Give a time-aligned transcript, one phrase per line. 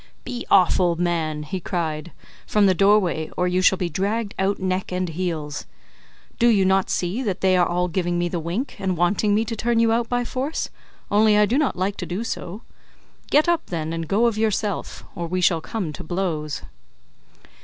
[0.23, 2.11] "Be off, old man," he cried,
[2.47, 5.67] "from the doorway, or you shall be dragged out neck and heels.
[6.39, 9.45] Do you not see that they are all giving me the wink, and wanting me
[9.45, 10.71] to turn you out by force,
[11.11, 12.63] only I do not like to do so?
[13.29, 16.63] Get up then, and go of yourself, or we shall come to blows."